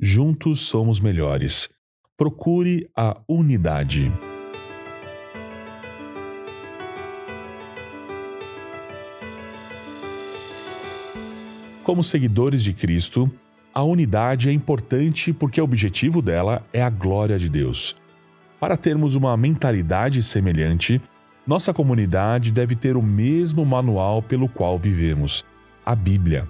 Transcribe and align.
Juntos 0.00 0.60
somos 0.60 1.00
melhores. 1.00 1.70
Procure 2.16 2.86
a 2.96 3.20
unidade. 3.28 4.12
Como 11.82 12.04
seguidores 12.04 12.62
de 12.62 12.72
Cristo, 12.72 13.28
a 13.74 13.82
unidade 13.82 14.48
é 14.48 14.52
importante 14.52 15.32
porque 15.32 15.60
o 15.60 15.64
objetivo 15.64 16.22
dela 16.22 16.62
é 16.72 16.80
a 16.80 16.90
glória 16.90 17.36
de 17.36 17.48
Deus. 17.48 17.96
Para 18.60 18.76
termos 18.76 19.16
uma 19.16 19.36
mentalidade 19.36 20.22
semelhante, 20.22 21.02
nossa 21.44 21.74
comunidade 21.74 22.52
deve 22.52 22.76
ter 22.76 22.96
o 22.96 23.02
mesmo 23.02 23.66
manual 23.66 24.22
pelo 24.22 24.48
qual 24.48 24.78
vivemos 24.78 25.44
a 25.84 25.96
Bíblia. 25.96 26.48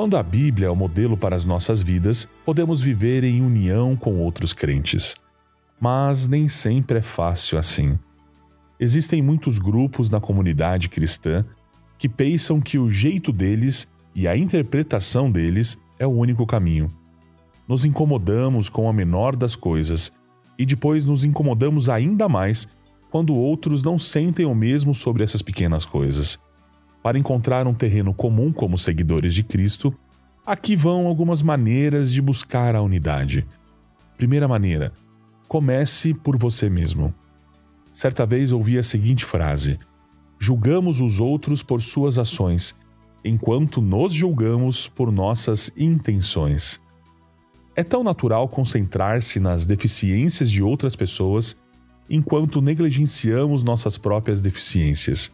Quando 0.00 0.16
a 0.16 0.22
Bíblia 0.22 0.68
é 0.68 0.70
o 0.70 0.74
modelo 0.74 1.14
para 1.14 1.36
as 1.36 1.44
nossas 1.44 1.82
vidas, 1.82 2.26
podemos 2.42 2.80
viver 2.80 3.22
em 3.22 3.42
união 3.42 3.94
com 3.94 4.16
outros 4.16 4.54
crentes. 4.54 5.14
Mas 5.78 6.26
nem 6.26 6.48
sempre 6.48 7.00
é 7.00 7.02
fácil 7.02 7.58
assim. 7.58 7.98
Existem 8.80 9.20
muitos 9.20 9.58
grupos 9.58 10.08
na 10.08 10.18
comunidade 10.18 10.88
cristã 10.88 11.44
que 11.98 12.08
pensam 12.08 12.62
que 12.62 12.78
o 12.78 12.90
jeito 12.90 13.30
deles 13.30 13.88
e 14.14 14.26
a 14.26 14.34
interpretação 14.34 15.30
deles 15.30 15.76
é 15.98 16.06
o 16.06 16.12
único 16.16 16.46
caminho. 16.46 16.90
Nos 17.68 17.84
incomodamos 17.84 18.70
com 18.70 18.88
a 18.88 18.94
menor 18.94 19.36
das 19.36 19.54
coisas 19.54 20.10
e 20.58 20.64
depois 20.64 21.04
nos 21.04 21.24
incomodamos 21.24 21.90
ainda 21.90 22.26
mais 22.26 22.66
quando 23.10 23.34
outros 23.34 23.82
não 23.82 23.98
sentem 23.98 24.46
o 24.46 24.54
mesmo 24.54 24.94
sobre 24.94 25.22
essas 25.22 25.42
pequenas 25.42 25.84
coisas. 25.84 26.38
Para 27.02 27.18
encontrar 27.18 27.66
um 27.66 27.74
terreno 27.74 28.12
comum 28.12 28.52
como 28.52 28.76
seguidores 28.76 29.34
de 29.34 29.42
Cristo, 29.42 29.94
aqui 30.44 30.76
vão 30.76 31.06
algumas 31.06 31.42
maneiras 31.42 32.12
de 32.12 32.20
buscar 32.20 32.74
a 32.74 32.82
unidade. 32.82 33.46
Primeira 34.16 34.46
maneira: 34.46 34.92
comece 35.48 36.12
por 36.12 36.36
você 36.36 36.68
mesmo. 36.68 37.14
Certa 37.92 38.26
vez 38.26 38.52
ouvi 38.52 38.78
a 38.78 38.82
seguinte 38.82 39.24
frase: 39.24 39.78
Julgamos 40.38 41.00
os 41.00 41.20
outros 41.20 41.62
por 41.62 41.82
suas 41.82 42.18
ações 42.18 42.74
enquanto 43.24 43.82
nos 43.82 44.12
julgamos 44.12 44.88
por 44.88 45.12
nossas 45.12 45.70
intenções. 45.76 46.80
É 47.76 47.82
tão 47.82 48.02
natural 48.02 48.48
concentrar-se 48.48 49.38
nas 49.38 49.64
deficiências 49.64 50.50
de 50.50 50.62
outras 50.62 50.96
pessoas 50.96 51.56
enquanto 52.08 52.60
negligenciamos 52.60 53.62
nossas 53.62 53.96
próprias 53.96 54.40
deficiências. 54.40 55.30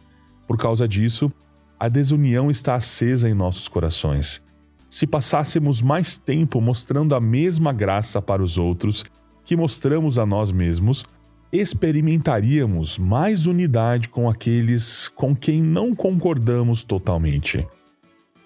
Por 0.47 0.57
causa 0.57 0.87
disso, 0.87 1.31
a 1.79 1.87
desunião 1.87 2.49
está 2.49 2.75
acesa 2.75 3.29
em 3.29 3.33
nossos 3.33 3.67
corações. 3.67 4.43
Se 4.89 5.05
passássemos 5.05 5.81
mais 5.81 6.15
tempo 6.17 6.61
mostrando 6.61 7.13
a 7.13 7.19
mesma 7.19 7.73
graça 7.73 8.21
para 8.21 8.41
os 8.41 8.57
outros 8.57 9.05
que 9.43 9.55
mostramos 9.55 10.17
a 10.17 10.25
nós 10.25 10.51
mesmos, 10.51 11.05
experimentaríamos 11.51 12.97
mais 12.97 13.45
unidade 13.45 14.09
com 14.09 14.29
aqueles 14.29 15.07
com 15.09 15.35
quem 15.35 15.61
não 15.61 15.95
concordamos 15.95 16.83
totalmente. 16.83 17.65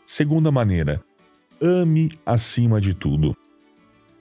Segunda 0.05 0.51
maneira, 0.51 1.01
ame 1.61 2.11
acima 2.25 2.81
de 2.81 2.93
tudo. 2.93 3.35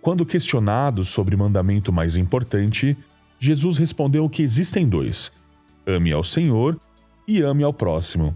Quando 0.00 0.24
questionado 0.24 1.04
sobre 1.04 1.34
o 1.34 1.38
mandamento 1.38 1.92
mais 1.92 2.16
importante, 2.16 2.96
Jesus 3.38 3.76
respondeu 3.76 4.28
que 4.28 4.42
existem 4.42 4.88
dois: 4.88 5.32
ame 5.86 6.12
ao 6.12 6.24
Senhor 6.24 6.80
e 7.26 7.42
ame 7.42 7.62
ao 7.62 7.72
próximo. 7.72 8.34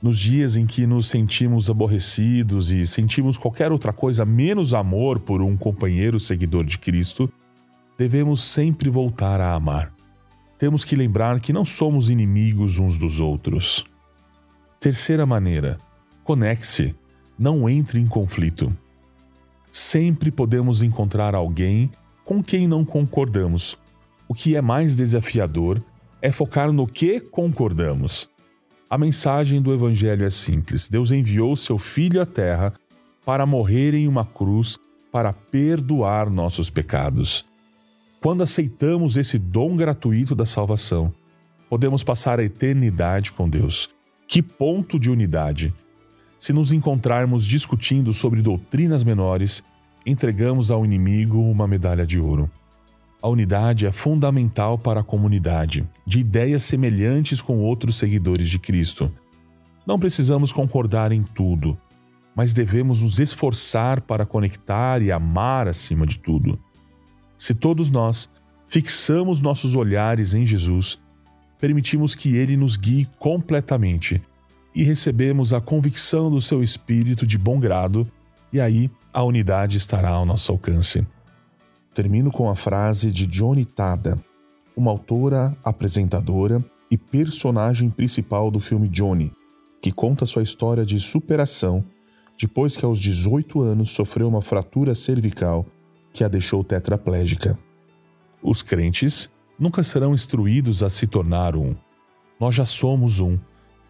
Nos 0.00 0.18
dias 0.18 0.56
em 0.56 0.64
que 0.64 0.86
nos 0.86 1.08
sentimos 1.08 1.68
aborrecidos 1.68 2.70
e 2.70 2.86
sentimos 2.86 3.36
qualquer 3.36 3.72
outra 3.72 3.92
coisa 3.92 4.24
menos 4.24 4.72
amor 4.72 5.18
por 5.18 5.42
um 5.42 5.56
companheiro 5.56 6.20
seguidor 6.20 6.64
de 6.64 6.78
Cristo, 6.78 7.30
devemos 7.96 8.42
sempre 8.42 8.88
voltar 8.88 9.40
a 9.40 9.54
amar. 9.54 9.92
Temos 10.56 10.84
que 10.84 10.94
lembrar 10.94 11.40
que 11.40 11.52
não 11.52 11.64
somos 11.64 12.10
inimigos 12.10 12.78
uns 12.78 12.96
dos 12.96 13.18
outros. 13.18 13.84
Terceira 14.80 15.26
maneira, 15.26 15.80
Conecte-se, 16.28 16.94
não 17.38 17.66
entre 17.66 17.98
em 17.98 18.06
conflito. 18.06 18.70
Sempre 19.72 20.30
podemos 20.30 20.82
encontrar 20.82 21.34
alguém 21.34 21.90
com 22.22 22.42
quem 22.42 22.68
não 22.68 22.84
concordamos. 22.84 23.78
O 24.28 24.34
que 24.34 24.54
é 24.54 24.60
mais 24.60 24.94
desafiador 24.94 25.82
é 26.20 26.30
focar 26.30 26.70
no 26.70 26.86
que 26.86 27.18
concordamos. 27.18 28.28
A 28.90 28.96
mensagem 28.96 29.60
do 29.60 29.74
Evangelho 29.74 30.24
é 30.24 30.30
simples: 30.30 30.88
Deus 30.88 31.10
enviou 31.10 31.54
seu 31.56 31.76
Filho 31.76 32.22
à 32.22 32.26
Terra 32.26 32.72
para 33.24 33.44
morrer 33.44 33.92
em 33.92 34.08
uma 34.08 34.24
cruz 34.24 34.78
para 35.12 35.30
perdoar 35.30 36.30
nossos 36.30 36.70
pecados. 36.70 37.44
Quando 38.18 38.42
aceitamos 38.42 39.18
esse 39.18 39.38
dom 39.38 39.76
gratuito 39.76 40.34
da 40.34 40.46
salvação, 40.46 41.12
podemos 41.68 42.02
passar 42.02 42.40
a 42.40 42.44
eternidade 42.44 43.32
com 43.32 43.46
Deus. 43.46 43.90
Que 44.26 44.42
ponto 44.42 44.98
de 44.98 45.10
unidade! 45.10 45.74
Se 46.38 46.54
nos 46.54 46.72
encontrarmos 46.72 47.44
discutindo 47.44 48.12
sobre 48.14 48.40
doutrinas 48.40 49.04
menores, 49.04 49.62
entregamos 50.06 50.70
ao 50.70 50.84
inimigo 50.84 51.38
uma 51.38 51.68
medalha 51.68 52.06
de 52.06 52.18
ouro. 52.18 52.50
A 53.20 53.28
unidade 53.28 53.84
é 53.84 53.90
fundamental 53.90 54.78
para 54.78 55.00
a 55.00 55.04
comunidade, 55.04 55.88
de 56.06 56.20
ideias 56.20 56.62
semelhantes 56.62 57.42
com 57.42 57.58
outros 57.58 57.96
seguidores 57.96 58.48
de 58.48 58.60
Cristo. 58.60 59.10
Não 59.84 59.98
precisamos 59.98 60.52
concordar 60.52 61.10
em 61.10 61.22
tudo, 61.22 61.76
mas 62.34 62.52
devemos 62.52 63.02
nos 63.02 63.18
esforçar 63.18 64.00
para 64.00 64.24
conectar 64.24 65.02
e 65.02 65.10
amar 65.10 65.66
acima 65.66 66.06
de 66.06 66.18
tudo. 66.20 66.60
Se 67.36 67.54
todos 67.54 67.90
nós 67.90 68.30
fixamos 68.66 69.40
nossos 69.40 69.74
olhares 69.74 70.32
em 70.34 70.46
Jesus, 70.46 71.00
permitimos 71.58 72.14
que 72.14 72.36
Ele 72.36 72.56
nos 72.56 72.76
guie 72.76 73.08
completamente 73.18 74.22
e 74.72 74.84
recebemos 74.84 75.52
a 75.52 75.60
convicção 75.60 76.30
do 76.30 76.40
seu 76.40 76.62
espírito 76.62 77.26
de 77.26 77.36
bom 77.36 77.58
grado, 77.58 78.08
e 78.52 78.60
aí 78.60 78.88
a 79.12 79.24
unidade 79.24 79.76
estará 79.76 80.10
ao 80.10 80.24
nosso 80.24 80.52
alcance. 80.52 81.04
Termino 81.98 82.30
com 82.30 82.48
a 82.48 82.54
frase 82.54 83.10
de 83.10 83.26
Johnny 83.26 83.64
Tada, 83.64 84.16
uma 84.76 84.88
autora, 84.88 85.58
apresentadora 85.64 86.64
e 86.88 86.96
personagem 86.96 87.90
principal 87.90 88.52
do 88.52 88.60
filme 88.60 88.86
Johnny, 88.86 89.32
que 89.82 89.90
conta 89.90 90.24
sua 90.24 90.44
história 90.44 90.86
de 90.86 91.00
superação 91.00 91.84
depois 92.40 92.76
que 92.76 92.84
aos 92.84 93.00
18 93.00 93.60
anos 93.62 93.90
sofreu 93.90 94.28
uma 94.28 94.40
fratura 94.40 94.94
cervical 94.94 95.66
que 96.12 96.22
a 96.22 96.28
deixou 96.28 96.62
tetraplégica. 96.62 97.58
Os 98.40 98.62
crentes 98.62 99.28
nunca 99.58 99.82
serão 99.82 100.14
instruídos 100.14 100.84
a 100.84 100.90
se 100.90 101.04
tornar 101.04 101.56
um. 101.56 101.74
Nós 102.38 102.54
já 102.54 102.64
somos 102.64 103.18
um 103.18 103.36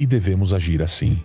e 0.00 0.06
devemos 0.06 0.54
agir 0.54 0.80
assim. 0.80 1.22